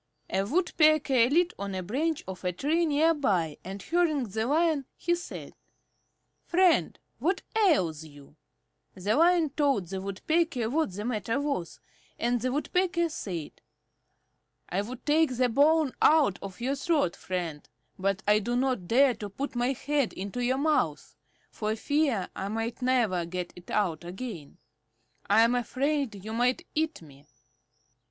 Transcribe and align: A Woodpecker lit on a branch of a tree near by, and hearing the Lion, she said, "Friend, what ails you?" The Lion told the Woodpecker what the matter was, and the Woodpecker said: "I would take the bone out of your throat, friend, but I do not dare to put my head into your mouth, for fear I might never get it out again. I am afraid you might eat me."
A 0.31 0.41
Woodpecker 0.43 1.29
lit 1.29 1.53
on 1.59 1.75
a 1.75 1.83
branch 1.83 2.23
of 2.27 2.43
a 2.43 2.51
tree 2.51 2.87
near 2.87 3.13
by, 3.13 3.59
and 3.63 3.83
hearing 3.83 4.23
the 4.23 4.47
Lion, 4.47 4.85
she 4.97 5.13
said, 5.13 5.53
"Friend, 6.43 6.97
what 7.19 7.43
ails 7.55 8.03
you?" 8.03 8.35
The 8.95 9.15
Lion 9.15 9.51
told 9.51 9.85
the 9.89 10.01
Woodpecker 10.01 10.71
what 10.71 10.91
the 10.93 11.05
matter 11.05 11.39
was, 11.39 11.79
and 12.17 12.41
the 12.41 12.51
Woodpecker 12.51 13.09
said: 13.09 13.61
"I 14.69 14.81
would 14.81 15.05
take 15.05 15.37
the 15.37 15.49
bone 15.49 15.93
out 16.01 16.39
of 16.41 16.59
your 16.59 16.73
throat, 16.75 17.15
friend, 17.15 17.69
but 17.99 18.23
I 18.27 18.39
do 18.39 18.55
not 18.55 18.87
dare 18.87 19.13
to 19.13 19.29
put 19.29 19.53
my 19.55 19.73
head 19.73 20.13
into 20.13 20.43
your 20.43 20.57
mouth, 20.57 21.15
for 21.51 21.75
fear 21.75 22.27
I 22.35 22.47
might 22.47 22.81
never 22.81 23.23
get 23.27 23.53
it 23.55 23.69
out 23.69 24.03
again. 24.03 24.57
I 25.29 25.41
am 25.43 25.53
afraid 25.53 26.25
you 26.25 26.33
might 26.33 26.65
eat 26.73 27.03
me." 27.03 27.27